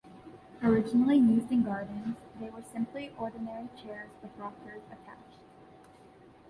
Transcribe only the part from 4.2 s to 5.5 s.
with rockers attached.